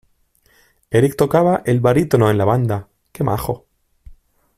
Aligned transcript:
Eric 0.89 1.13
tocaba 1.15 1.61
el 1.63 1.79
barítono 1.79 2.31
en 2.31 2.39
la 2.39 2.43
banda. 2.45 2.89